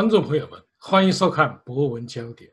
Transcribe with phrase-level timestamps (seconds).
[0.00, 2.50] 观众朋友们，欢迎收看《博文焦点》。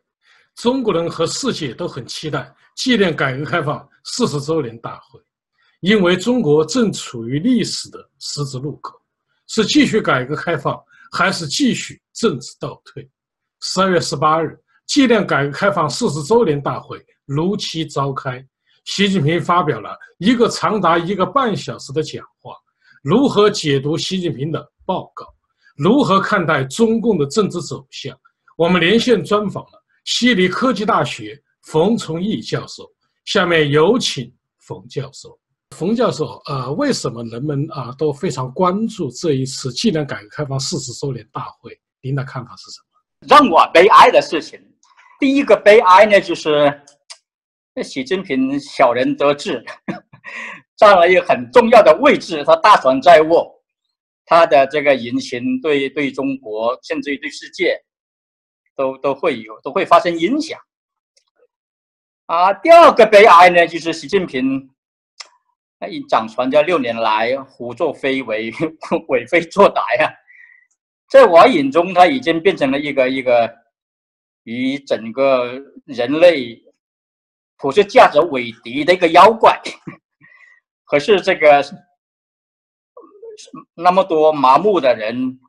[0.62, 5.18] 中国人和世界都很期待纪念改革开放四十周年大会，
[5.80, 9.00] 因为中国正处于历史的十字路口，
[9.48, 10.78] 是继续改革开放，
[11.10, 13.10] 还是继续政治倒退？
[13.62, 18.46] 十二月十八日，纪念改革开放四十周年大会如期召开，
[18.84, 22.52] 习近平发表了一个长达一个半小时的讲话，
[23.02, 25.26] 如何解读习近平的报告？
[25.78, 28.18] 如何看待中共的政治走向？
[28.58, 32.84] 我们连线专访了西理科技大学冯崇义教授。
[33.26, 35.38] 下面有请冯教授。
[35.76, 41.78] 冯教授，呃，为什么人们啊都非常关注这一次纪念改革开放四十周年大会？
[42.02, 43.28] 您的看法是什么？
[43.28, 44.60] 让我悲哀的事情，
[45.20, 46.82] 第一个悲哀呢，就是
[47.84, 49.64] 习近平小人得志，
[50.78, 53.54] 占了一个很重要的位置，他大权在握。
[54.30, 57.82] 他的这个言行对对中国，甚至于对世界，
[58.76, 60.60] 都都会有都会发生影响。
[62.26, 64.70] 啊，第二个悲哀呢，就是习近平，
[65.80, 68.52] 他一掌权这六年来，胡作非为，
[69.08, 70.12] 为非作歹啊，
[71.10, 73.50] 在我眼中，他已经变成了一个一个
[74.44, 76.62] 与整个人类
[77.56, 79.58] 普世价值为敌的一个妖怪。
[80.84, 81.64] 可是这个。
[83.74, 85.40] 那么多麻木的人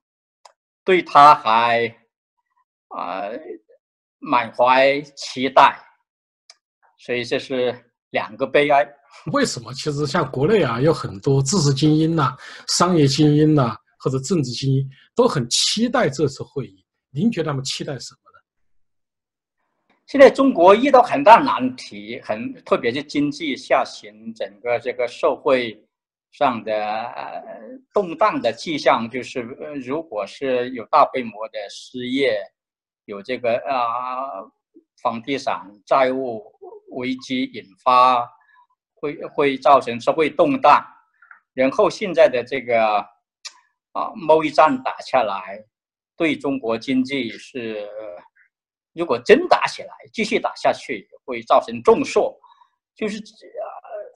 [0.85, 1.87] 对他还
[2.89, 3.29] 啊
[4.19, 5.79] 满怀期待，
[6.99, 7.75] 所以这是
[8.11, 8.87] 两个悲哀。
[9.33, 9.73] 为什么？
[9.73, 12.37] 其实像国内啊，有很多知识精英呐、
[12.69, 16.85] 商业精英呐，或者政治精英都很期待这次会议。
[17.11, 18.39] 您觉得他们期待什么呢？
[20.07, 25.83] 现在中国遇到很大难题，很特别是经济下行，整个这个社会。
[26.31, 27.13] 上的
[27.93, 32.39] 动荡的迹象，就是如果是有大规模的失业，
[33.07, 34.45] 有这个啊
[35.03, 36.45] 房地产债务
[36.91, 38.29] 危机引发，
[38.95, 40.85] 会会造成社会动荡。
[41.55, 42.99] 然后现在的这个
[43.93, 45.65] 啊贸易战打下来，
[46.17, 47.89] 对中国经济是，
[48.93, 52.39] 如果真打起来，继续打下去，会造成重挫，
[52.95, 53.19] 就是。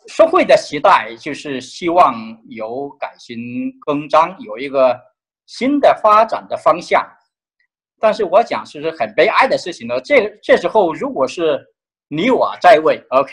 [0.06, 2.14] 社会的期待就是希望
[2.48, 3.38] 有改新
[3.80, 4.98] 更张，有一个
[5.46, 7.06] 新的发展的方向。
[8.00, 10.00] 但是我讲是很悲哀的事情呢。
[10.00, 11.60] 这这时候，如果是
[12.08, 13.32] 你我在位，OK，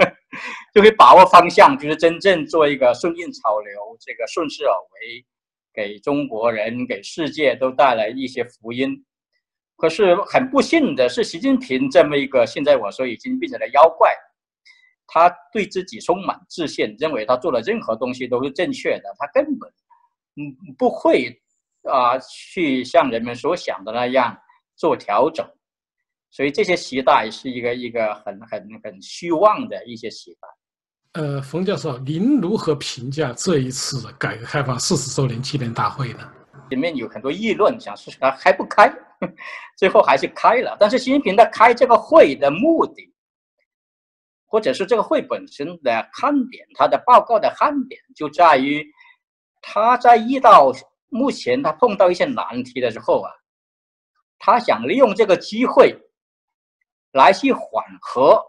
[0.72, 5.24] 就可以把握方向，就是真正做一个顺应潮流，这个顺势而为，
[5.74, 9.04] 给中国人、给世界都带来一些福音。
[9.76, 14.12] 可是很不幸的是，习近平这么一个现在我说已经变成了妖怪。
[15.10, 19.68] 他对自己充满自信，认为他做的任何东西都是正确的，他根本
[20.36, 21.34] 嗯不会
[21.82, 24.38] 啊去像人们所想的那样
[24.76, 25.44] 做调整，
[26.30, 30.48] 所以这些期待是一个一个很很很虚妄的一些期待。
[31.20, 36.30] 呃，冯教授，您如何评价这一次改革开放四十周年纪念大会呢？
[36.68, 38.92] 里面有很多议论，讲是他开不开，
[39.78, 40.76] 最后还是开了。
[40.78, 43.07] 但是习近平他开这个会的目的。
[44.50, 48.82] 或者是这个会本身的看点，他的报告的看点就在于，
[49.60, 50.72] 他在遇到
[51.10, 53.30] 目前他碰到一些难题的时候啊，
[54.38, 55.94] 他想利用这个机会，
[57.12, 58.42] 来去缓和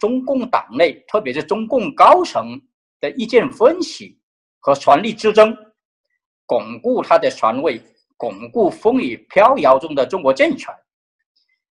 [0.00, 2.58] 中共党内，特别是中共高层
[2.98, 4.18] 的意见分歧
[4.58, 5.54] 和权力之争，
[6.46, 7.78] 巩固他的权位，
[8.16, 10.74] 巩固风雨飘摇中的中国政权。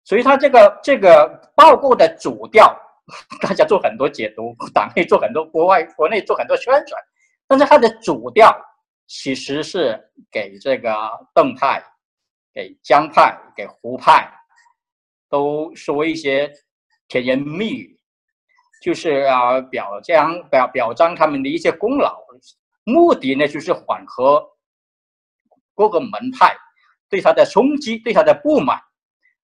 [0.03, 2.75] 所以，他这个这个报告的主调。
[3.41, 7.01] 大家做很多解读， 党内做很多，国外国内做很多宣传，
[7.47, 8.53] 但是它的主调
[9.07, 9.97] 其实是
[10.29, 10.91] 给这个
[11.33, 11.81] 邓派、
[12.53, 14.29] 给江派、给胡派
[15.29, 16.51] 都说一些
[17.07, 17.97] 甜言蜜语，
[18.83, 22.21] 就是啊表彰表表彰他们的一些功劳，
[22.83, 24.45] 目的呢就是缓和
[25.73, 26.53] 各个门派
[27.09, 28.77] 对他的冲击、对他的不满，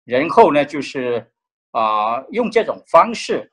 [0.04, 1.28] 然后呢就是。
[1.72, 3.50] 啊，用这种方式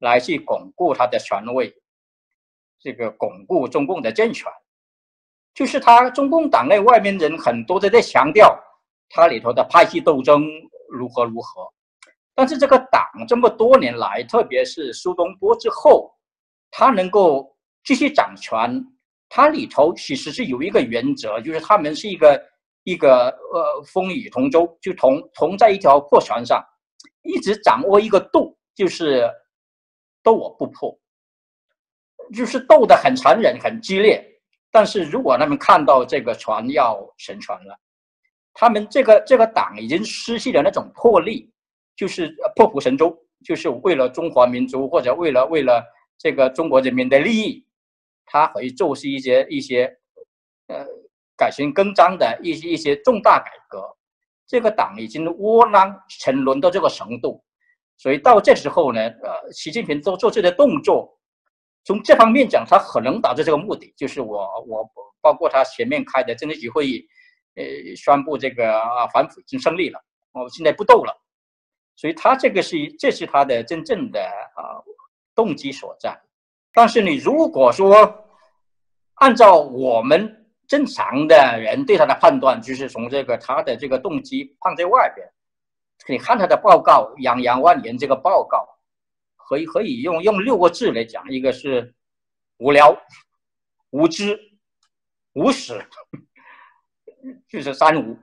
[0.00, 1.72] 来去巩固他的权位，
[2.80, 4.50] 这个巩固中共的政权，
[5.54, 8.58] 就是他中共党内外面人很多都在强调
[9.10, 10.46] 他里头的派系斗争
[10.88, 11.68] 如何如何，
[12.34, 16.10] 但是这个党这么多年来，特别是苏东坡之后，
[16.70, 17.54] 他能够
[17.84, 18.82] 继续掌权，
[19.28, 22.42] 他里头其实是有一个原则，就是他们是一个
[22.84, 26.64] 一个呃风雨同舟，就同同在一条破船上。
[27.22, 29.30] 一直掌握一个度，就是
[30.22, 30.98] 斗我不破，
[32.34, 34.26] 就是斗得很残忍、很激烈。
[34.70, 37.78] 但是如果他们看到这个船要沉船了，
[38.54, 41.52] 他们这个这个党已经失去了那种魄力，
[41.96, 45.84] 就是破釜沉舟，就是为了中华民族或者为了为了
[46.18, 47.66] 这个中国人民的利益，
[48.26, 49.98] 他可以做出一些一些
[50.68, 50.86] 呃
[51.36, 53.82] 改弦更张的一些一些重大改革。
[54.50, 57.40] 这个党已经窝囊沉沦到这个程度，
[57.96, 61.16] 所以到这时候呢，呃，习近平做做这些动作，
[61.84, 64.84] 从这方面讲，他可能达到这个目的，就是我我
[65.20, 67.06] 包括他前面开的政治局会议。
[67.56, 67.64] 呃，
[67.96, 70.00] 宣布这个啊反腐已经胜利了，
[70.32, 71.12] 我现在不斗了，
[71.96, 74.20] 所以他这个是这是他的真正的
[74.54, 74.82] 啊
[75.34, 76.16] 动机所在。
[76.72, 78.24] 但是你如果说
[79.14, 80.39] 按照我们
[80.70, 85.28] 正常的人对他的判断，就是从这个他的这个动机放在外边，
[86.06, 88.64] 你看他的报告洋洋万言，这个报告
[89.36, 91.92] 可以可以用用六个字来讲，一个是
[92.58, 92.96] 无聊、
[93.90, 94.38] 无知、
[95.32, 95.84] 无耻。
[97.48, 98.16] 就是三无，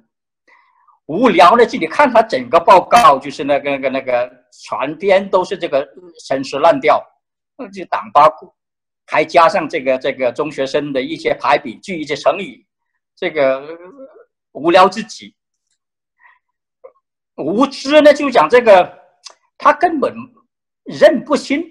[1.05, 5.85] 无聊的就你看他整个报告，就是那个那个那个全篇都是这个
[6.25, 6.99] 陈词滥调，
[7.71, 8.51] 就党八股，
[9.07, 12.63] 还加上这个这个中学生的一些排比句、一些成语，
[13.15, 13.75] 这个
[14.51, 15.33] 无聊至极。
[17.37, 18.99] 无知呢，就讲这个
[19.57, 20.13] 他根本
[20.83, 21.63] 认不清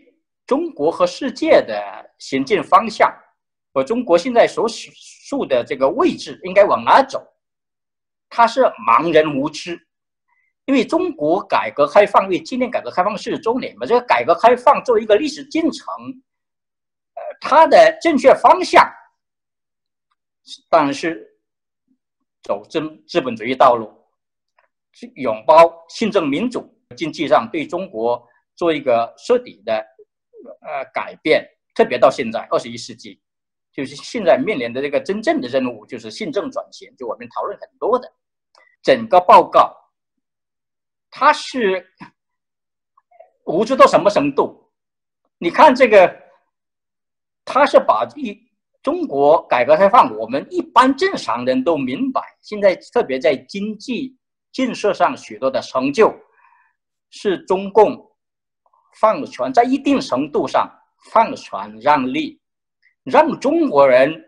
[0.46, 1.80] 中国和世界的
[2.18, 3.14] 行进方向。
[3.74, 4.66] 和中国现在所
[5.28, 7.22] 处的这个位置应该往哪走？
[8.30, 9.78] 他是盲人无知，
[10.64, 15.84] 因为中国改革开放，因为今年改革开放四十周年嘛，这个改革开放作为一个历史进程，
[17.16, 18.88] 呃它的正确方向
[20.70, 21.26] 当然是
[22.42, 23.92] 走资资本主义道路，
[25.16, 28.24] 拥抱信政民主，经济上对中国
[28.54, 29.74] 做一个彻底的
[30.60, 33.20] 呃改变，特别到现在二十一世纪。
[33.72, 38.10] 就是现在面临的这个真正的任务，就是信政转型，就我们讨论很多的
[38.82, 39.76] 整个报告，
[41.10, 41.86] 它是
[43.44, 44.72] 无知到什么程度？
[45.36, 46.08] 你看这个，
[47.46, 48.38] 他是把一
[48.82, 54.14] 中国改革开放，我们一般正常人都明白，现在特别在经济
[54.52, 56.14] 建设上许多的成就，
[57.08, 58.10] 是中共
[58.98, 60.70] 放权，在一定程度上
[61.10, 62.38] 放权让利。
[63.04, 64.20] 让中国人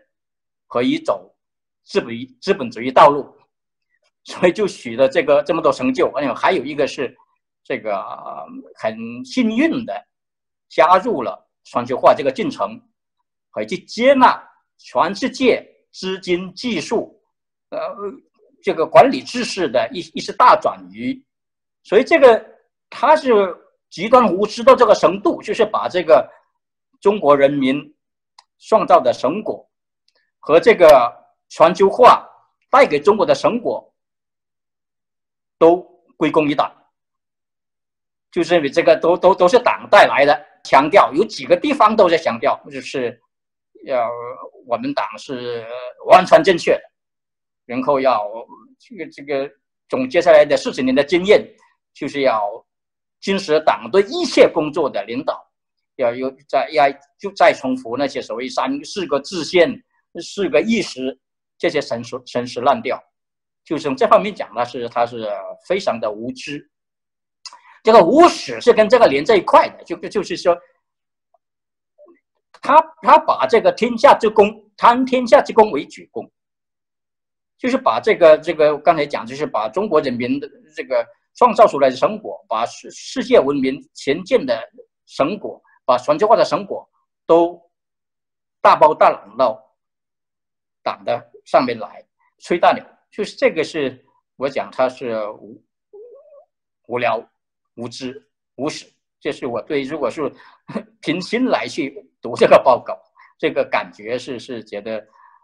[0.67, 1.35] 可以走
[1.83, 3.29] 资本资本主义道路，
[4.23, 6.09] 所以就取得这个这么多成就。
[6.15, 7.13] 而且还有一个是
[7.61, 8.01] 这个
[8.75, 9.93] 很幸运的
[10.69, 12.81] 加入了全球化这个进程，
[13.51, 14.41] 可以去接纳
[14.77, 17.21] 全世界资金、技术、
[17.69, 17.79] 呃
[18.61, 21.21] 这个管理知识的一一次大转移。
[21.83, 22.45] 所以这个
[22.89, 23.55] 他是
[23.89, 26.29] 极端无知到这个程度，就是把这个
[26.99, 27.93] 中国人民。
[28.61, 29.65] 创造的成果
[30.37, 31.09] 和这个
[31.47, 32.27] 全球化
[32.69, 33.89] 带给中国的成果
[35.57, 35.77] 都
[36.17, 36.69] 归功于党，
[38.33, 40.45] 就是认为这个都都都是党带来的。
[40.65, 43.17] 强调有几个地方都在强调，就是
[43.85, 44.09] 要
[44.65, 45.65] 我们党是
[46.05, 46.81] 完全正确的，
[47.65, 48.27] 然后要
[48.79, 49.49] 这个这个
[49.87, 51.47] 总结下来的四十年的经验，
[51.93, 52.65] 就是要
[53.21, 55.45] 坚持党对一切工作的领导。
[55.95, 59.83] 要有再要就再重复那些所谓三四个自信、
[60.21, 61.19] 四个意识
[61.57, 62.97] 这些神说神实烂调，
[63.65, 65.29] 就从这方面讲，呢是他是
[65.67, 66.69] 非常的无知。
[67.83, 70.57] 这个无耻是跟这个连在一块的，就就是说，
[72.61, 74.47] 他他把这个天下之功
[74.77, 76.29] 贪天下之功为举功，
[77.57, 84.57] 就是把这个这个刚才讲，就是把中国人民的这个创造出来的成果，把世世界文明前进的
[85.05, 85.61] 成果。
[85.85, 86.87] 把全球化的成果
[87.25, 87.59] 都
[88.61, 89.59] 大包大揽到
[90.83, 92.05] 党的上面来
[92.37, 95.59] 吹大牛，就是这个是我讲他是无
[96.85, 97.19] 无聊、
[97.73, 98.23] 无知、
[98.57, 98.85] 无耻，
[99.19, 100.31] 这是我对如果是
[101.01, 102.97] 平心来去读这个报告，
[103.37, 104.97] 这个感觉是是觉得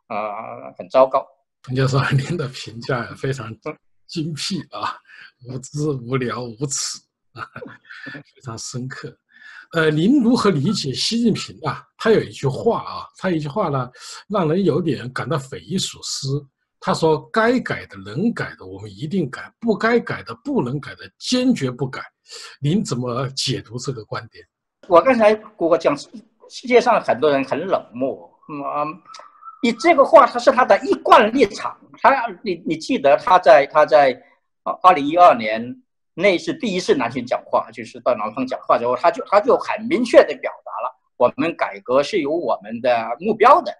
[0.08, 1.26] 啊很糟糕。
[1.64, 3.56] 彭教授您的评价非常
[4.08, 4.98] 精辟啊，
[5.48, 7.00] 无知、无聊、无耻
[7.34, 7.48] 啊，
[8.36, 9.18] 非常深刻。
[9.74, 11.84] 呃，您如何理解习近平啊？
[11.98, 13.90] 他有一句话啊，他一句话呢，
[14.30, 16.46] 让人有点感到匪夷所思。
[16.80, 22.00] 他说：“该改的、能改的，我们一定改；不该改的、不能改的，坚决不改。”
[22.62, 24.46] 您怎么解读这个观点？
[24.88, 25.98] 我刚才我讲，
[26.50, 28.30] 世界上很多人很冷漠。
[28.48, 29.02] 嗯，
[29.62, 31.78] 你这个话，他是他的一贯立场。
[32.02, 34.12] 他，你你记得他在他在
[34.64, 35.82] 啊，二零一二年。
[36.18, 43.76] 那是第一次南巡讲话，就是到南方讲话之后，他就他就很明确的表达了，我们改革是有我们的目标的。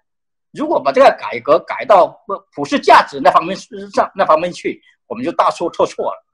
[0.52, 6.24] 如果把这个改革改到不普世价值那方面上那方面去，我们就大错特错了。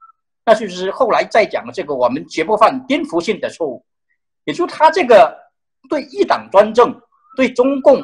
[0.45, 3.85] 那就是后来再讲的这个，我们绝不犯颠覆性的错误，
[4.43, 5.33] 也就他这个
[5.89, 6.99] 对一党专政、
[7.35, 8.03] 对中共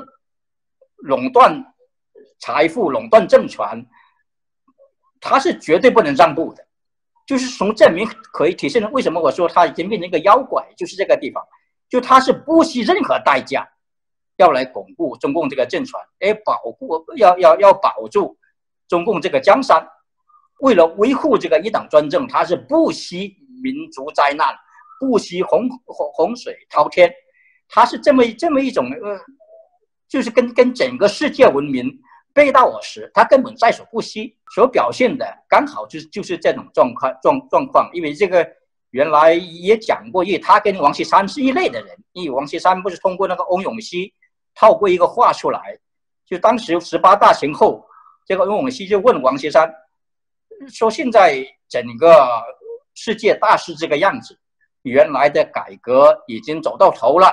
[0.97, 1.73] 垄断
[2.39, 3.85] 财富、垄断政权，
[5.19, 6.65] 他是绝对不能让步的。
[7.25, 11.43] 就是从证明可以体现为什么我说他已经变成一个妖怪，就是这个地方，
[11.87, 13.69] 就他是不惜任何代价
[14.37, 18.35] 要来巩固中共这个政权，哎，保护要要要保住
[18.87, 19.87] 中共这个江山。
[20.61, 24.47] 为了维护这个一党专政，他是不惜民族灾难，
[24.99, 27.13] 不惜洪洪洪水滔天，
[27.69, 29.19] 他是这么这么一种呃，
[30.07, 31.87] 就是跟跟整个世界文明
[32.33, 34.35] 背道而驰，他根本在所不惜。
[34.55, 37.87] 所表现的刚好就是就是这种状况状状况。
[37.93, 38.45] 因为这个
[38.89, 41.95] 原来也讲过，因为他跟王岐山是一类的人。
[42.13, 44.11] 因为王岐山不是通过那个翁永熙
[44.55, 45.77] 套过一个话出来，
[46.25, 47.85] 就当时十八大前后，
[48.25, 49.71] 这个翁永熙就问王岐山。
[50.67, 52.27] 说现在整个
[52.95, 54.37] 世界大势这个样子，
[54.81, 57.31] 原来的改革已经走到头了。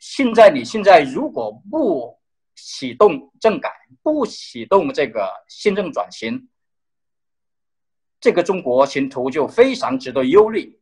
[0.00, 2.18] 现在你现在如果不
[2.54, 3.70] 启动政改，
[4.02, 6.48] 不启动这个新政转型，
[8.20, 10.80] 这个中国前途就非常值得忧虑。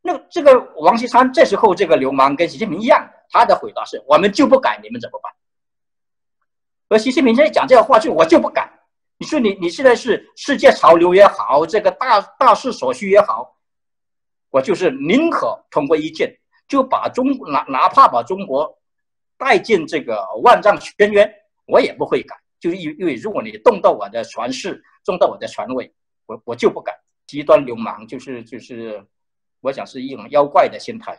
[0.00, 5.32] 那这个王岐山这时候这个流氓跟习近平一样，他的回答是：我们就不改，你们怎么办？
[6.88, 8.70] 而习近平现在讲这个话，就我就不改。
[9.16, 13.56] 你说你你现在是世界潮流也好，这个大大势所趋也好，
[14.50, 18.78] 我就是宁可通过一件，就把中哪哪怕把中国
[19.36, 21.30] 带进这个万丈深渊，
[21.66, 22.36] 我也不会改。
[22.60, 25.92] 就是因因为如果你动到我的权势，动到我的权位，
[26.26, 26.92] 我我就不改。
[27.26, 29.04] 极端流氓就是就是，
[29.60, 31.18] 我想是一种妖怪的心态。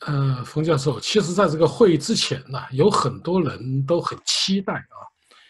[0.00, 4.96] 呃，冯教授，其实在这个会议之前呢，有很多人都很期待啊。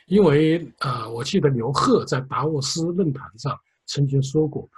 [0.06, 4.68] 因为呃，我记得刘鹤在达沃斯论坛上曾经说过，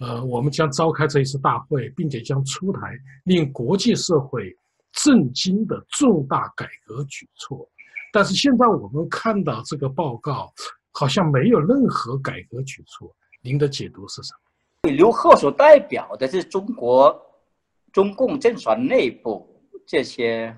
[0.00, 2.80] 呃，我们将召开这一次大会，并且将出台
[3.24, 4.54] 令国际社会
[4.92, 7.68] 震惊的重大改革举措。
[8.12, 10.52] 但是现在我们看到这个报告，
[10.90, 13.14] 好像没有任何改革举措。
[13.42, 14.32] 您的解读是什
[14.82, 14.90] 么？
[14.90, 17.16] 刘鹤所代表的是中国
[17.92, 19.48] 中共政权内部
[19.86, 20.56] 这些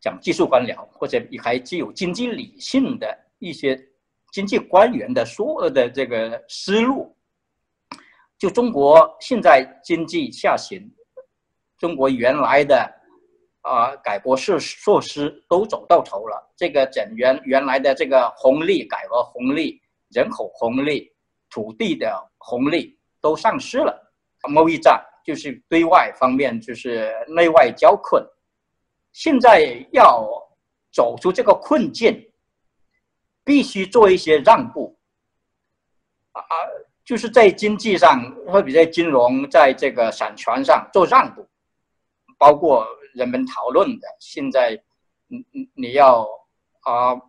[0.00, 3.06] 讲技术官僚，或者还具有经济理性的。
[3.42, 3.82] 一些
[4.32, 7.16] 经济官员的所有的这个思路，
[8.40, 10.90] 就中国现在经济下行，
[11.76, 12.90] 中国原来的
[13.60, 19.78] 啊改革措措施都走到头了，这个整原原来的这个红利改革红利、
[20.08, 21.12] 人口红利、
[21.50, 23.94] 土地的红利都丧失了，
[24.48, 28.26] 贸易战就是对外方面就是内外交困，
[29.12, 30.26] 现在要
[30.90, 32.26] 走出这个困境。
[33.42, 34.96] 必须做一些让步，
[36.32, 36.40] 啊，
[37.10, 41.44] 就是在经济上，或者在金融，在这个产权上做让步，
[42.38, 42.86] 包括
[43.16, 44.80] 人们讨论的，现在，
[45.26, 46.22] 你你你要
[46.82, 47.20] 啊，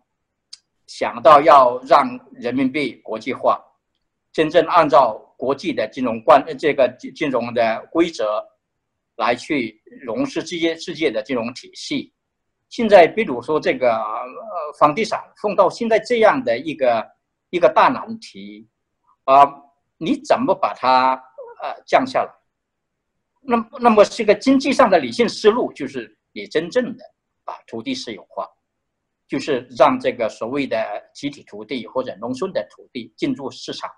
[0.86, 3.60] 想到要让人民币国际化，
[4.32, 8.40] 真正按照国际的金融观这个金融的规则
[9.16, 12.14] 来去融入世界世界的金融体系。
[12.68, 17.04] 现在，比如说这个呃，房地产碰到现在这样的一个
[17.50, 18.68] 一个大难题，
[19.24, 19.44] 啊，
[20.04, 21.14] 你怎么把它
[21.62, 22.30] 呃降下来？
[23.40, 27.04] 那那么这个经济上的理性思路，就是你真正的
[27.44, 28.48] 把土地私有化，
[29.28, 30.76] 就是让这个所谓的
[31.14, 33.90] 集体土地或者农村的土地进入市场，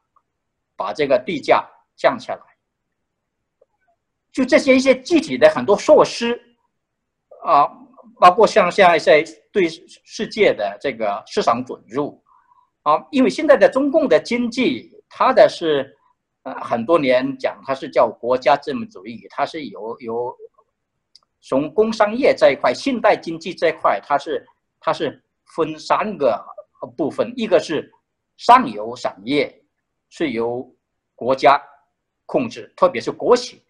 [0.76, 2.42] 把这个地价降下来。
[4.32, 6.40] 就这些一些具体的很多措施，
[7.42, 7.80] 啊。
[8.20, 12.23] 包括像现在在对世界的这个市场准入，
[12.82, 15.97] 啊，因为现在的中共的经济，它的是
[16.42, 20.37] 呃很多年讲它是叫国家资本主义，它是有有
[21.40, 24.44] 从工商业这一块、现代经济这一块，它是
[24.80, 25.23] 它是
[25.54, 26.44] 分三个
[26.97, 27.88] 部分，一个是
[28.37, 29.64] 上游产业
[30.09, 30.68] 是由
[31.14, 31.62] 国家
[32.26, 33.62] 控制，特别是国企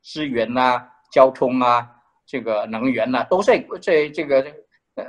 [0.00, 1.90] 资源呐、交通啊。
[2.24, 4.40] 这个能源呐，都在在这个
[4.94, 5.04] 呃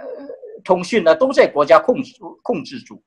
[0.63, 3.01] 通讯呢，都在国家控制控制住。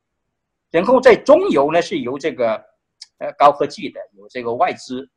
[0.71, 2.55] 然后在中游呢，是由这个
[3.19, 5.09] 呃高科技的，有这个外资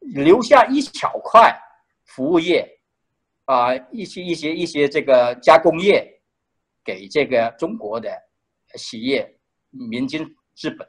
[0.00, 1.54] 留下一小块
[2.04, 2.68] 服务业
[3.44, 6.06] 啊，一些一些一些这个加工业
[6.84, 8.10] 给这个中国的
[8.76, 9.38] 企业
[9.70, 10.88] 民间资本。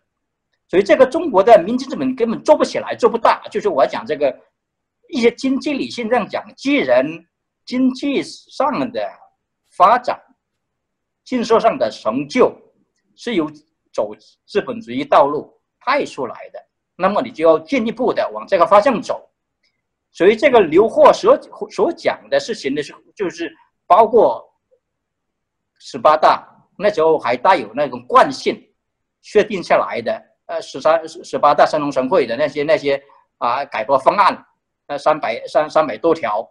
[0.67, 3.47] 所以这个中国的民间资本根本做不起来，做不大。
[3.49, 4.35] 就是我讲这个。
[5.09, 7.05] 一些经济理性这样讲，既然
[7.63, 9.07] 经济上的
[9.77, 10.19] 发展、
[11.23, 12.51] 建设上的成就，
[13.15, 13.49] 是由
[13.93, 14.11] 走
[14.45, 16.59] 资本主义道路派出来的，
[16.95, 19.29] 那么你就要进一步的往这个方向走。
[20.11, 21.37] 所以这个刘霍所
[21.69, 23.53] 所讲的事情呢，是就是
[23.85, 24.43] 包括
[25.79, 28.55] 十八大那时候还带有那种惯性
[29.21, 33.01] 确定下来的，呃，十三十八大三中全会的那些那些
[33.39, 34.45] 啊改革方案，
[34.87, 36.49] 呃，三百三三百多条，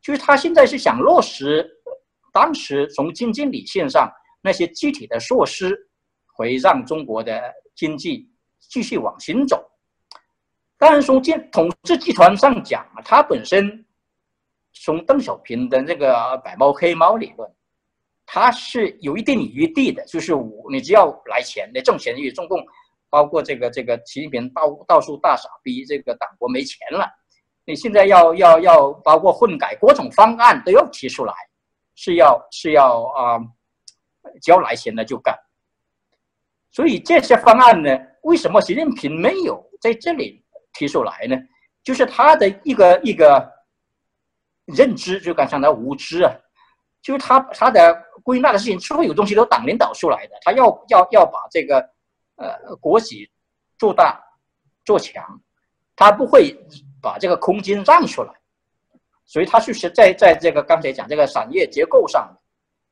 [0.00, 1.68] 就是他现在是想落实
[2.32, 4.10] 当时从经济理性上
[4.46, 5.76] 那些具体的措施，
[6.32, 9.68] 会让中国的经济继续往前走。
[10.78, 13.84] 当然，从建统治集团上讲啊，它本身
[14.72, 17.50] 从邓小平的这个白猫黑猫理论，
[18.24, 20.04] 它是有一定余地的。
[20.04, 22.64] 就是我，你只要来钱，你挣钱，因为中共
[23.10, 27.10] 包括这个这个习近平到到处大傻逼，这个党国没钱了，
[27.64, 31.34] 你现在要要要包括混改各种方案都要提出来，
[31.94, 33.40] 是要是要啊，
[34.46, 35.36] 要来钱了就干。
[36.70, 37.90] 所以这些方案呢，
[38.22, 40.42] 为什么习近平没有在这里？
[40.78, 41.34] 提出来呢，
[41.82, 43.50] 就是他的一个一个
[44.66, 46.30] 认知，就刚才的无知啊，
[47.00, 51.78] 就是他他的归纳的事情，所有东西都党领导出来的，他要要要把这个
[52.34, 53.26] 呃国企
[53.78, 54.22] 做大
[54.84, 55.24] 做强，
[55.96, 56.54] 他不会
[57.00, 58.34] 把这个空间让出来，
[59.24, 62.30] 所以他就是在在这个刚才讲这个产业结构上，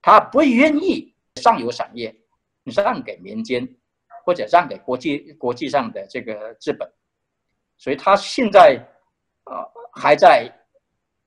[0.01, 2.15] 他不愿意上游产业
[2.63, 3.69] 你让给民间，
[4.25, 6.89] 或者让给国际国际上的这个资本。
[7.77, 8.77] 所以他现在，
[9.45, 9.53] 呃，
[9.93, 10.51] 还在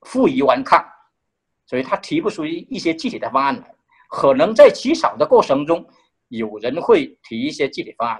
[0.02, 0.82] 负隅顽抗，
[1.66, 3.74] 所以他提不出一一些具体的方案来。
[4.10, 5.86] 可能在起草的过程中，
[6.28, 8.18] 有人会提一些具体方案，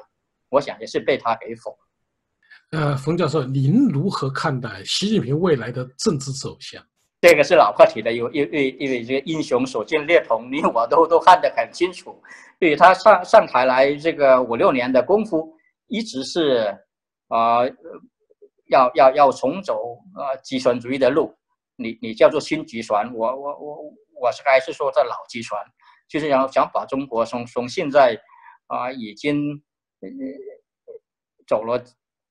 [0.50, 1.76] 我想也是被他给否。
[2.72, 6.84] 呃，冯教授，您如何看待习近平未来的政治走向？
[7.20, 12.20] 这个是老话题的，因为因为因为这个英雄所见略同，你我都都看得很清楚。
[12.58, 15.52] 对他上上台来这个五六年的功夫，
[15.86, 16.76] 一直是
[17.28, 17.60] 啊。
[18.70, 21.34] 要要要重走呃集权主义的路，
[21.76, 23.78] 你你叫做新集权，我我我
[24.20, 25.56] 我是还是说这老集权，
[26.06, 28.14] 就是想想把中国从从现在
[28.66, 29.40] 啊已经
[31.46, 31.82] 走了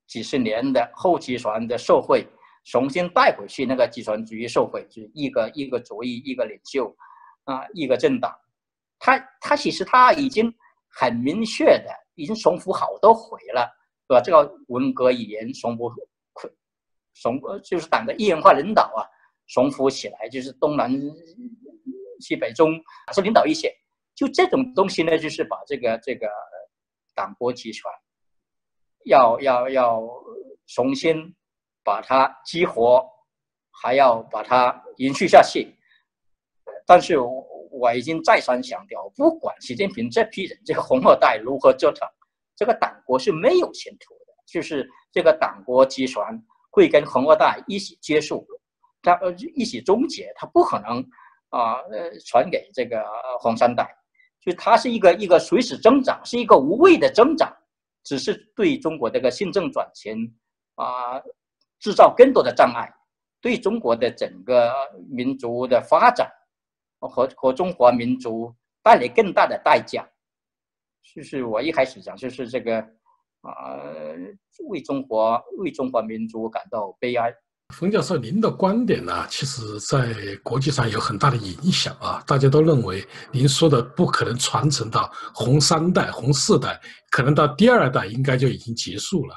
[0.06, 2.24] 几十年的后集权的社会，
[2.70, 6.94] 重新带回去那个集权主义社会，就是一个一个主义一个领袖
[7.44, 8.32] 啊一个政党，
[8.98, 10.52] 他他其实他已经
[10.88, 13.68] 很明确的已经重复好多回了，
[14.06, 14.20] 对吧？
[14.20, 15.90] 这个文革语言重复。
[17.20, 19.02] 重就是党的一元化领导啊，
[19.48, 20.88] 重复起来就是东南
[22.20, 22.70] 西北中
[23.12, 23.74] 是领导一些，
[24.14, 26.28] 就这种东西呢，就是把这个这个
[27.16, 27.82] 党国集权
[29.06, 30.00] 要要要
[30.68, 31.34] 重新
[31.88, 33.02] 把它激活，
[33.70, 35.74] 还要把它延续下去。
[36.86, 37.16] 但是
[37.70, 42.06] 我已经再三强调，不管习近平这批人这个红二代如何折腾，
[42.54, 46.38] 这个党国是没有前途的，就是这个党国集团。
[46.70, 48.46] 会跟红二代一起结束，
[49.02, 49.18] 他
[49.54, 51.02] 一起终结，他不可能
[51.48, 51.80] 啊
[52.26, 53.02] 传给这个
[53.40, 53.88] 红三代，
[54.42, 57.50] 就它是一个一个随时增长，是一个无谓的增长，
[58.04, 60.32] 只是对中国这个新政转型
[60.76, 61.20] 啊
[61.78, 62.92] 制造更多的障碍，
[63.40, 64.72] 对中国的整个
[65.08, 66.30] 民族的发展
[66.98, 70.08] 和和中华民族带来更大的代价，
[71.14, 72.84] 就是我一开始讲就是这个。
[73.42, 73.78] 啊，
[74.68, 77.32] 为中国、为中华民族感到悲哀。
[77.72, 80.12] 冯教授，您的观点呢，其实在
[80.42, 82.20] 国际上有很大的影响啊。
[82.26, 86.80] 大家都认为您说的不可能传承到红三代、红四代，
[87.12, 89.36] 可能到第二代应该就已经结束了。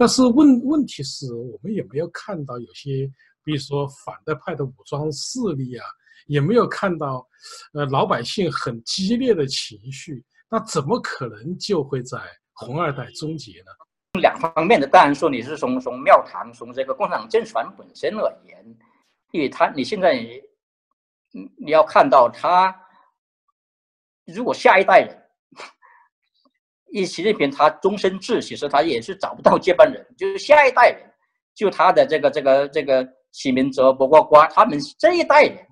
[0.00, 3.06] 但是问问题是我们也没有看到有些，
[3.44, 5.84] 比如说反对派的武装势力啊，
[6.26, 7.28] 也没有看到，
[7.74, 12.18] 呃，老百姓很激烈的情绪，那怎么可能就会在？
[12.54, 13.72] 红二代终结呢？
[14.20, 18.78] 两方面的，当然说你是从从庙堂，从这个共产党政权本身而言，
[19.32, 22.74] 因为他你现在，你你要看到他，
[24.26, 25.29] 如果下一代人，
[26.92, 31.10] 一习近平他终身制，其实他也是找不到接班人，就是下一代人，
[31.54, 35.66] 就他的这个这个这个启明哲、薄瓜瓜，他们这一代人，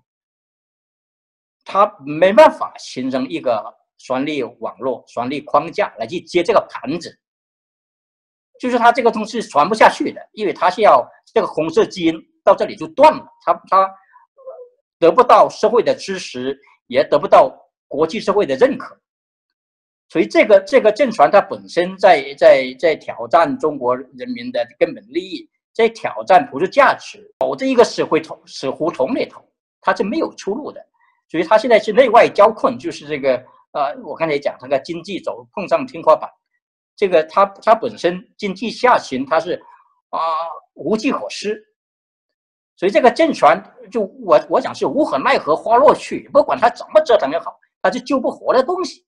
[1.64, 3.76] 他没办法形成一个。
[4.00, 7.12] 双力网络、双力框架来去接这个盘子，
[8.60, 11.04] 就是他这个东西传不下去的，因为他是要
[11.34, 13.90] 这个红色基因到这里就断了，他他
[15.00, 17.52] 得不到社会的支持，也得不到
[17.88, 18.96] 国际社会的认可，
[20.08, 29.42] 所以这个这个政权它本身在在在挑战中国人民的根本利益，在挑战普世价值，走这一个死胡同死胡同里头，
[29.80, 30.84] 它是没有出路的，
[31.28, 33.42] 所以它现在是内外交困，就是这个。
[33.72, 36.28] 呃，我刚才讲，那个经济走碰上天花板，
[36.96, 39.62] 这个它它本身经济下行，它是
[40.08, 40.18] 啊
[40.72, 41.62] 无计可施，
[42.76, 49.04] 所以这个政权就我我讲是无可奈何花落去，不管他怎么折腾也好，他是救不活的东西。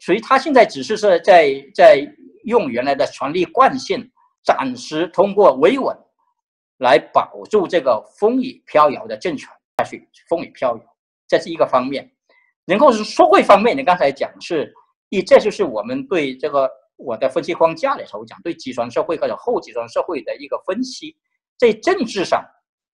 [0.00, 2.06] 所以他现在只是说在在
[2.44, 4.10] 用原来的权力惯性，
[4.44, 5.96] 暂时通过维稳
[6.78, 10.84] 来保住这个风雨飘摇的政权下去，风雨飘摇，
[11.26, 12.10] 这是一个方面。
[12.64, 14.72] 然后是社会方面，你刚才讲是。
[15.08, 21.16] 一，这就是我们对这个我的分析框架的时候讲，对集权社会或者后集权社会的一个分析。
[21.56, 22.44] 在政治上，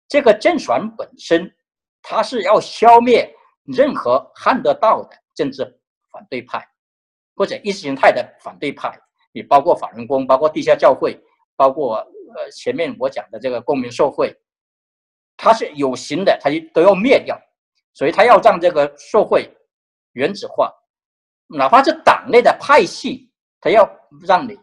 [0.07, 1.53] 这个政权本身，
[2.01, 3.29] 它是要消灭
[3.65, 5.65] 任何看得到的政治
[6.10, 6.65] 反对派，
[7.38, 8.91] 或者意识形态的反对派，
[9.32, 11.17] 也包括法轮功，包括地下教会，
[11.56, 11.97] 包括
[12.36, 14.36] 呃前面我讲的这个公民社会，
[15.38, 17.39] 它是有形的，它就都要灭掉。
[17.93, 19.50] 所以，他要让这个社会
[20.13, 20.71] 原子化。
[21.47, 23.89] 哪怕是党内的派系，他要
[24.28, 24.56] 让你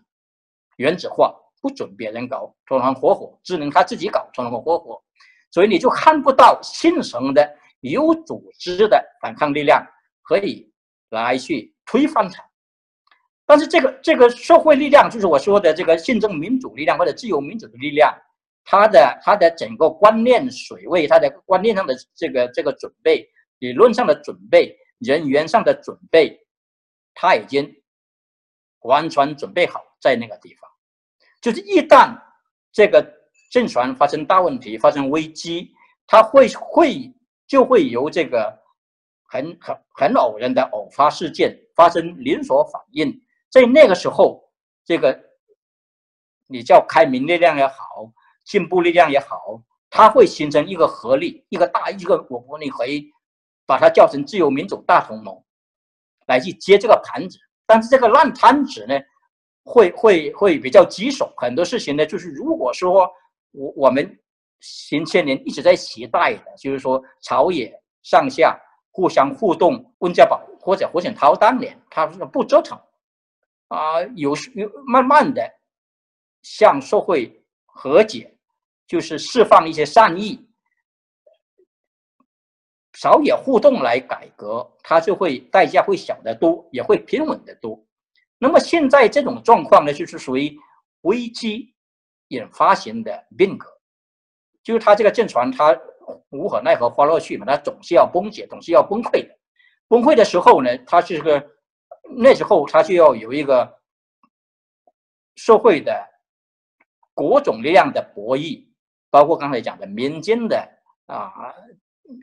[0.76, 5.02] 原子化，不准别人搞，团团伙伙，只能他自己搞，团团伙伙，
[5.50, 9.84] 所以你就看不到现成的有组织的反抗力量
[10.22, 10.72] 可以
[11.10, 12.40] 来去推翻它。
[13.46, 18.12] 但是这个这个社会力量，就是我说的这个宪政民主力量或者自由民主的力量，
[18.64, 23.28] 它的它的整个观念水位，它的观念上的这个这个准备，
[23.59, 26.40] 理论上的准备，人员上的准备。
[27.16, 27.72] 他已经
[28.80, 30.68] 完全准备好在那个地方，
[31.40, 32.12] 就是一旦
[32.72, 33.09] 这个
[33.52, 35.70] 政权发生大问题、发生危机，
[36.09, 37.14] 他会会
[37.46, 38.52] 就会由这个
[39.28, 43.16] 很很很偶然的偶发事件发生连锁反应，
[43.54, 44.50] 在那个时候，
[44.84, 45.16] 这个
[46.48, 48.10] 你叫开明力量也好，
[48.44, 53.08] 进步力量也好，它会形成一个合力，一个大一个我国你可以
[53.64, 55.40] 把它叫成自由民主大同盟。
[56.26, 58.98] 来去接这个盘子，但是这个烂摊子呢，
[59.62, 61.32] 会会会比较棘手。
[61.36, 63.08] 很多事情呢，就是如果说
[63.52, 64.18] 我我们
[64.58, 68.58] 新千年一直在期待的，就是说朝野上下
[68.90, 72.76] 互相互动，温家宝或者胡锦涛当年他不折腾
[73.74, 75.42] 啊，有有慢慢的
[76.42, 78.32] 向社会和解，
[78.87, 80.48] 就是释放一些善意。
[82.92, 87.84] 少也互动来改革，它就会代价会小得多，也会平稳得多。
[88.38, 90.56] 那么现在这种状况呢，就是属于
[91.00, 91.74] 危机
[92.28, 93.68] 引发型的变革，
[94.62, 95.76] 就是它这个政权它
[96.30, 99.37] 无可奈何花落去嘛，它总是要崩解，总是要崩溃的。
[99.88, 101.44] 崩溃的时候呢，它是个
[102.16, 103.81] 那时候他就要有一个
[105.37, 106.09] 社会的
[107.14, 108.64] 各种力量的博弈，
[109.11, 110.68] 包括刚才讲的民间的
[111.07, 111.33] 啊。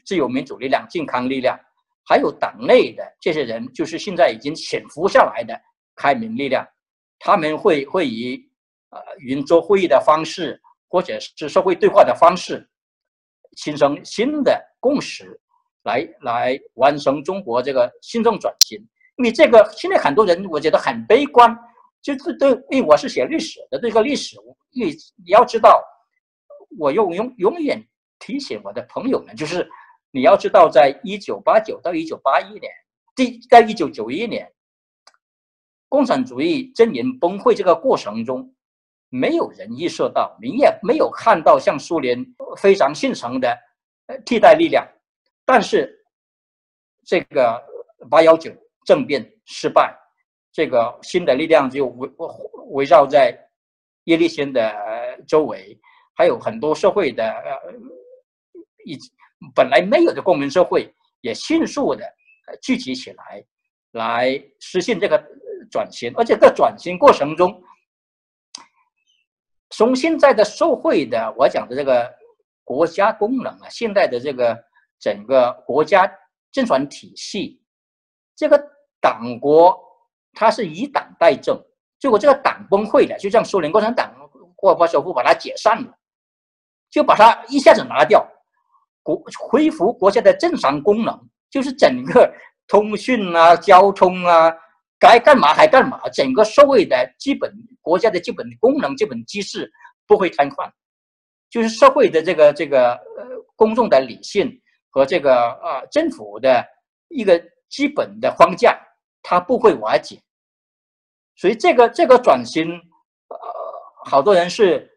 [0.06, 1.60] 自由民主力量、健康力量，
[2.06, 5.60] 还有党内的这些人，就是现在已经潜伏下来的
[5.96, 6.64] 开明力量，
[7.18, 8.38] 他们会会以
[8.92, 12.70] 呃圆桌会议的方式，或者是社会对话的方式，
[13.58, 15.42] 形成新的共识，
[15.82, 18.80] 来来完成中国这个新政转型。
[19.16, 21.58] 因为这个现在很多人我觉得很悲观，
[22.02, 24.38] 就是对，因为我是写历史的，这个历史，
[24.72, 24.92] 因为
[25.24, 25.84] 你要知道，
[26.78, 27.86] 我用永永远。
[28.24, 29.68] 提醒我的朋友们，就是
[30.12, 32.72] 你要知道，在一九八九到一九八一年，
[33.16, 34.48] 第在一九九一年，
[35.90, 38.54] 共产主义阵营崩溃这个过程中，
[39.10, 42.24] 没有人意识到，你也没有看到像苏联
[42.58, 43.58] 非常现成的
[44.24, 44.88] 替代力量。
[45.44, 46.06] 但是，
[47.04, 47.60] 这个
[48.08, 48.52] 八幺九
[48.86, 49.96] 政变失败，
[50.52, 52.10] 这个新的力量就围
[52.72, 53.38] 围绕在
[54.06, 54.74] 叶利钦的
[55.28, 55.80] 周围，
[56.16, 57.74] 还有很多社会的呃。
[58.84, 58.98] 一
[59.54, 60.92] 本来没有的公民社会
[61.22, 62.04] 也迅速的
[62.64, 63.46] 聚集起来，
[63.92, 65.24] 来实现这个
[65.70, 66.12] 转型。
[66.16, 67.62] 而且在转型过程中，
[69.70, 72.12] 从现在的社会的我讲的这个
[72.64, 74.60] 国家功能啊，现在的这个
[75.00, 76.12] 整个国家
[76.52, 77.61] 政权体系，
[78.36, 78.62] 这个
[79.00, 79.78] 党国
[80.34, 81.60] 它是以党代政，
[82.00, 84.14] 结果这个党崩溃了，就像苏联共产党
[84.56, 85.94] 过把首富把它解散了，
[86.90, 88.26] 就把它一下子拿掉。
[89.04, 92.32] 国恢复国家的正常功能，就是整个
[92.68, 94.54] 通讯啊、交通啊，
[95.00, 99.68] 该干嘛还干嘛，整个社会的基本国家的基本功能、基本机制
[100.06, 100.70] 不会瘫痪，
[101.50, 104.56] 就是社会的这个这个呃公众的理性
[104.92, 106.64] 和这个啊政府的
[107.08, 108.80] 一个基本的框架，
[109.24, 110.22] 它不会瓦解。
[111.36, 113.38] 所以这个这个转型，呃，
[114.06, 114.88] 好多人是，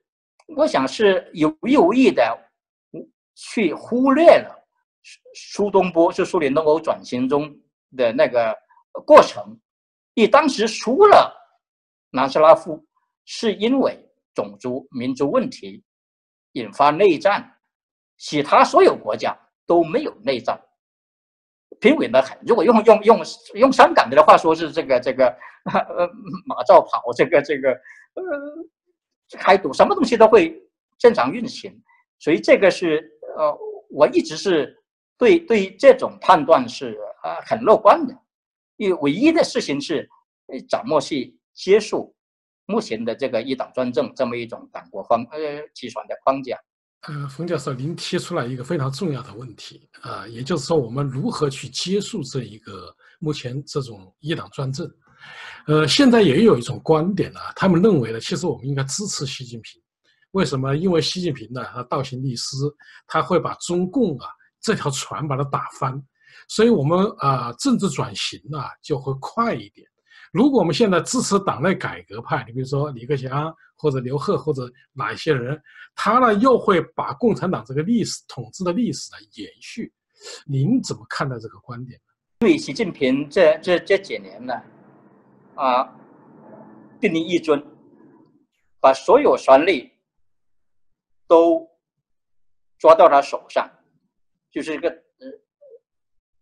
[0.56, 2.38] 我想是有意无意的。
[3.36, 4.54] 去忽略了
[5.34, 7.52] 苏东坡是苏联东欧转型中
[7.96, 8.56] 的那个
[9.04, 9.58] 过程，
[10.14, 11.34] 你当时输了，
[12.10, 12.80] 南斯拉夫
[13.24, 13.98] 是因为
[14.34, 15.82] 种族民族问题
[16.52, 17.58] 引发内战，
[18.18, 20.56] 其他所有国家都没有内战，
[21.80, 22.36] 平稳的很。
[22.46, 23.22] 如果用用用
[23.54, 25.26] 用香港的话说，是这个这个
[25.72, 26.08] 呃
[26.46, 30.54] 马照跑，这个这个呃开赌，什么东西都会
[30.98, 31.72] 正常运行。
[32.18, 33.58] 所以这个是呃，
[33.90, 34.76] 我一直是
[35.18, 38.14] 对对这种判断是呃很乐观的。
[38.76, 40.08] 因为唯一的事情是，
[40.68, 42.12] 掌握去接受
[42.66, 45.38] 目前的这个一党专政这么一种党国方呃
[45.74, 46.58] 集权的框架。
[47.06, 54.90] 呃，冯教授，您提出来一个非常重要的问题啊，也就是说，我们如何去结束这一个目前这种一党专政？
[55.66, 59.80] 呃，现在也有一种观点呢，他们认为呢，其实我们应该支持习近平。
[60.30, 60.74] 为什么？
[60.74, 62.56] 因为习近平呢，他倒行逆施，
[63.06, 64.26] 他会把中共啊
[64.60, 66.02] 这条船把它打翻。
[66.48, 69.86] 所以，我们啊，政治转型啊就会快一点。
[70.32, 75.60] 如果我们现在支持党内改革派，你比如说李克强或者刘贺或者哪一些人，
[75.94, 79.92] 他呢又会把共产党这个历史统治的历史呢延续。
[80.46, 82.00] 您怎么看待这个观点？
[82.38, 84.54] 对习近平这这这几年呢，
[85.54, 85.92] 啊，
[87.00, 87.64] 定立一尊，
[88.80, 89.92] 把所有权力
[91.26, 91.68] 都
[92.78, 93.70] 抓到他手上，
[94.50, 95.04] 就是一个。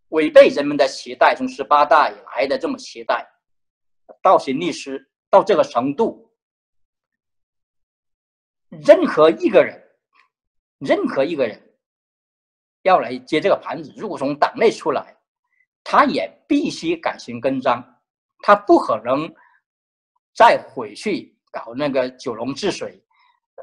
[0.09, 3.27] 违背人们的期待，从十八大以来的这么期待，
[4.23, 6.31] 倒行逆施到这个程度，
[8.85, 9.81] 任何一个人，
[10.79, 11.61] 任何一个人
[12.83, 15.17] 要来接这个盘子，如果从党内出来，
[15.85, 17.85] 他也必须改弦更张，
[18.41, 19.33] 他不可能
[20.35, 23.03] 再回去搞那个九龙治水，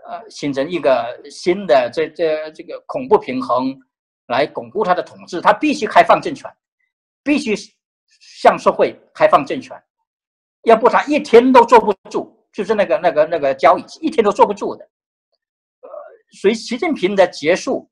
[0.08, 3.78] 呃，形成一个新的这这这个恐怖平衡。
[4.28, 6.48] 来巩固他的统治，他必须开放政权，
[7.24, 7.56] 必须
[8.38, 9.76] 向社会开放政权，
[10.66, 14.88] 要不他一天都坐不住，就是那个那个那个交易一天都坐不住的。
[16.32, 17.90] 所以习近平的结束，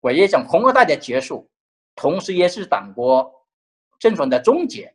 [0.00, 1.48] 我也讲红二代的结束，
[1.94, 3.30] 同时也是党国
[3.98, 4.92] 政权的终结。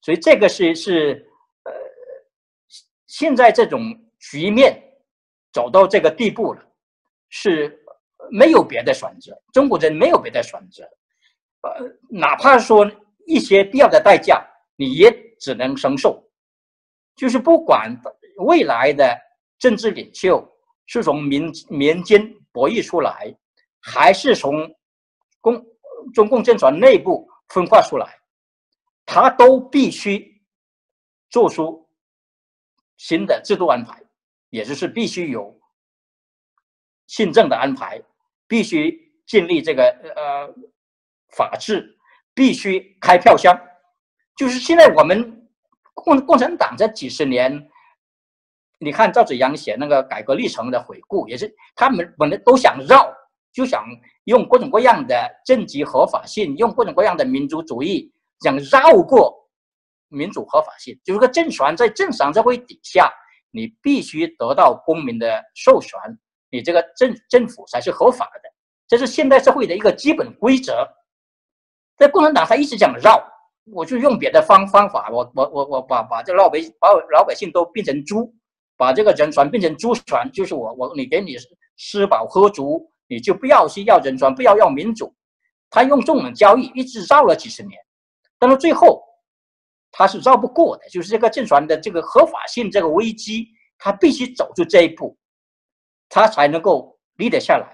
[0.00, 1.28] 所以这个是是
[1.64, 1.72] 呃，
[3.06, 3.80] 现在这种
[4.18, 4.82] 局面
[5.52, 6.62] 走到这个地步了，
[7.28, 7.80] 是。
[8.30, 10.82] 没有别的选择，中国人没有别的选择，
[11.60, 12.90] 呃，哪怕说
[13.26, 14.42] 一些必要的代价，
[14.76, 16.26] 你也只能承受。
[17.14, 17.94] 就是不管
[18.38, 19.14] 未来的
[19.58, 20.42] 政治领袖
[20.86, 22.20] 是从民民间
[22.52, 23.34] 博弈出来，
[23.80, 24.52] 还是从
[25.40, 25.64] 共
[26.12, 28.18] 中共政权内部分化出来，
[29.04, 30.42] 他都必须
[31.30, 31.88] 做出
[32.96, 34.02] 新的制度安排，
[34.50, 35.58] 也就是必须有
[37.06, 38.02] 新政的安排。
[38.46, 39.82] 必须建立这个
[40.14, 40.54] 呃
[41.34, 41.96] 法治，
[42.34, 43.58] 必须开票箱。
[44.36, 45.48] 就是现在我们
[45.94, 47.50] 共共产党这几十年，
[48.78, 53.10] 你看赵子阳写那个改革历程的回顾，也是他们本来都想绕，
[53.52, 53.84] 就想
[54.24, 59.34] 用各种各样的政绩合法性，用各种各样的民族主义，想绕过
[60.08, 60.98] 民主合法性。
[61.04, 63.10] 就是个政权在正常社会底下，
[63.50, 65.98] 你必须得到公民的授权。
[66.50, 68.50] 你这个政政府才是合法的，
[68.86, 70.86] 这是现代社会的一个基本规则。
[71.96, 73.24] 在共产党他一直讲绕，
[73.72, 78.34] 我就用别的方方法，我我我我把把这老百把老百姓都变成猪，
[78.84, 81.36] 把这个人权变成猪权，就是我我你给你
[81.78, 85.14] 吃饱喝足，你就不要去要人权，不要要民主。
[85.70, 87.80] 他用这种交易一直绕了几十年，
[88.38, 89.02] 但是最后
[89.90, 95.16] 他是绕不过的，就是这个政权的这个合法性这个危机，他必须走出这一步。
[96.10, 97.66] 他才能够立得下来，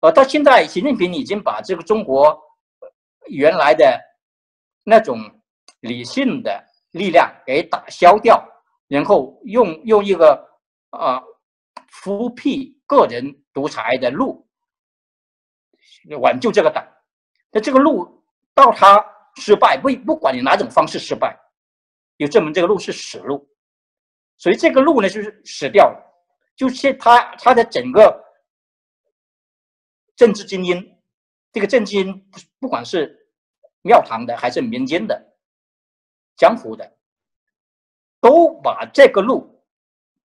[0.00, 2.36] 而到现在，习近平已经把这个中国
[3.28, 4.00] 原来的
[4.82, 5.20] 那种
[5.80, 8.42] 理性的力量给打消掉，
[8.90, 10.58] 然后用用一个
[10.90, 11.22] 啊
[11.86, 14.44] 复辟个人独裁的路
[16.18, 16.84] 挽救这个党。
[17.52, 19.04] 那这个路到他
[19.36, 21.38] 失败，不不管你哪种方式失败，
[22.18, 23.48] 就证明这个路是死路。
[24.38, 26.04] 所以这个路呢，就是死掉了。
[26.56, 28.24] 就是他，他的整个
[30.16, 31.00] 政治精英，
[31.52, 33.16] 这个政治精英，不管是
[33.82, 35.36] 庙堂的还是民间的、
[36.36, 36.98] 江湖的，
[38.20, 39.62] 都把这个路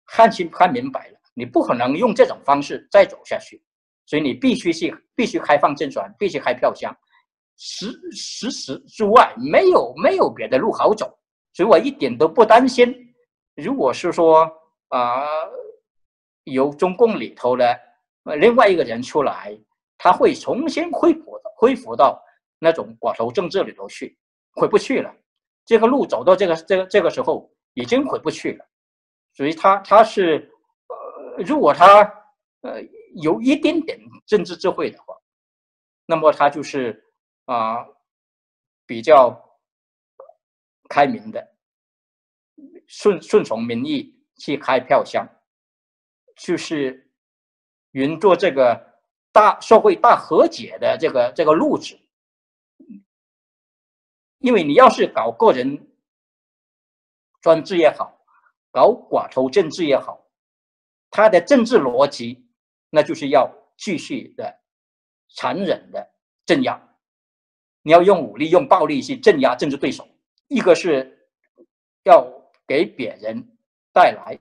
[0.05, 1.17] 看清看明白了。
[1.33, 3.61] 你不可能用这种方式再走下去，
[4.05, 6.95] 所以你必须是必须开放政权，必须开票箱，
[7.57, 11.17] 实实实之外没有没有别的路好走。
[11.53, 12.93] 所以我一点都不担心。
[13.55, 14.51] 如果是说
[14.89, 15.27] 啊。
[16.47, 17.79] 由中共里头的
[18.37, 19.57] 另外一个人出来，
[19.97, 22.21] 他会重新恢复恢复到
[22.59, 24.17] 那种寡头政治里头去，
[24.51, 25.09] 回不去了。
[25.65, 28.65] 这个路走到这个这个这个时候已经回不去了。
[29.33, 30.51] 所以他他是
[30.87, 32.03] 呃，如果他
[32.61, 32.81] 呃
[33.21, 35.15] 有一点点政治智慧的话，
[36.05, 37.03] 那么他就是
[37.45, 37.85] 啊
[38.85, 39.57] 比较
[40.89, 41.55] 开明的，
[42.87, 45.27] 顺顺从民意去开票箱，
[46.35, 47.09] 就是
[47.91, 48.99] 云做这个
[49.31, 51.99] 大社会大和解的这个这个路子。
[54.39, 55.92] 因为你要是搞个人
[57.43, 58.17] 专制也好，
[58.71, 60.25] 搞寡头政治也好，
[61.11, 62.43] 他的政治逻辑
[62.89, 64.59] 那就是要继续的
[65.35, 66.09] 残忍的
[66.45, 66.81] 镇压，
[67.83, 70.07] 你要用武力、用暴力去镇压政治对手。
[70.47, 71.29] 一个是
[72.05, 72.27] 要
[72.65, 73.45] 给别人
[73.91, 74.39] 带来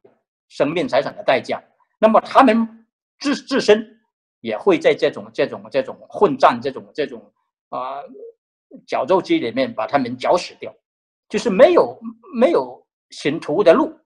[0.49, 1.62] 生命财产的代价，
[1.99, 2.87] 那么他们
[3.19, 4.01] 自自身
[4.41, 7.21] 也会在这种这种这种混战、这种这种
[7.69, 8.01] 啊。
[8.87, 10.75] 绞肉机里面把他们绞死掉，
[11.29, 12.01] 就是没有
[12.35, 12.82] 没有
[13.12, 13.96] 行图的路，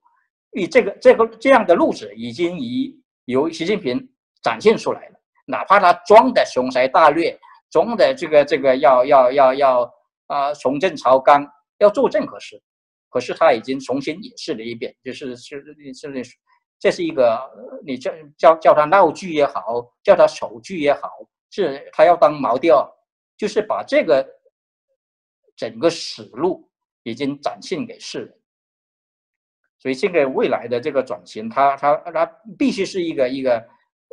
[0.53, 3.99] 以这个这个这样的路子已经以由习近平
[4.43, 5.19] 展现出来了。
[5.47, 7.39] 哪怕他装的雄才大略，
[7.71, 9.95] 装的这个这个要要要要
[10.27, 11.47] 啊重振朝纲，
[11.79, 12.61] 要做任何事，
[13.09, 15.63] 可是他已经重新演示了一遍，就是是
[15.95, 16.37] 是是，
[16.79, 17.41] 这是一个
[17.87, 21.09] 你叫叫叫他闹剧也好，叫他丑剧也好，
[21.51, 22.87] 是他要当毛调，
[23.39, 24.27] 就是把这个。
[25.59, 26.71] 整个史路
[27.03, 28.39] 已经展现给世人，
[29.87, 32.27] 所以这个未来的这个转型，它它它
[32.59, 33.65] 必须是一个一个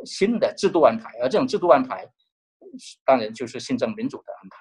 [0.04, 2.08] 新的制度安排，而这种制度安排，
[3.04, 4.58] 当然就是宪政民主的安排。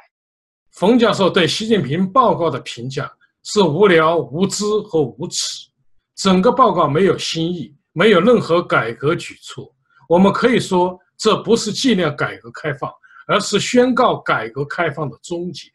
[0.72, 3.08] 冯教授对习近平报告的评价
[3.44, 5.70] 是无聊、无知和无耻，
[6.16, 9.72] 整个报告没有新意，没有任何改革举措。
[10.10, 12.92] 我们可以说，这不是纪念改革开放，
[13.28, 15.70] 而是宣告改革开放的终结。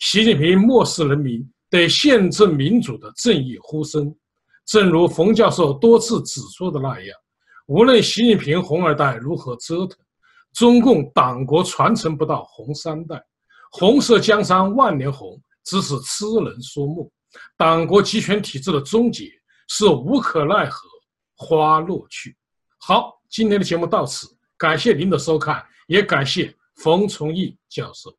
[0.00, 4.12] 习近平漠视人民对宪政民主的正义呼声，
[4.66, 7.16] 正如冯教授多次指出的那样，
[7.66, 9.98] 无论习近平红二代如何折腾，
[10.52, 13.22] 中共党国传承不到红三代，
[13.72, 17.08] 红色江山万年红只是痴人说梦，
[17.56, 19.30] 党国集权体制的终结
[19.68, 20.88] 是无可奈何
[21.36, 22.36] 花落去。
[22.78, 28.10] 好，今天的节目到此，感谢您的收看，也感谢冯崇义教授。